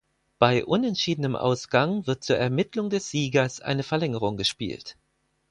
[0.39, 4.97] Bei unentschiedenem Ausgang wird zur Ermittlung des Siegers eine Verlängerung gespielt.